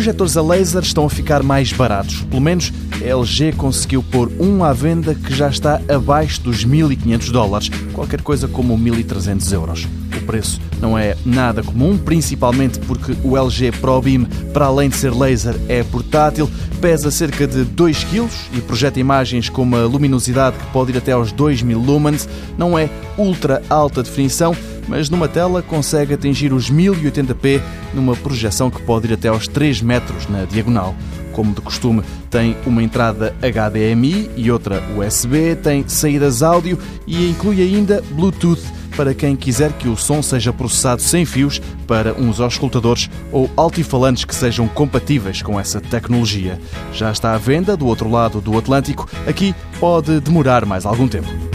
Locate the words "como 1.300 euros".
8.48-9.86